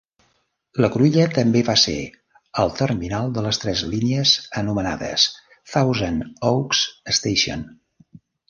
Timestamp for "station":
7.21-7.67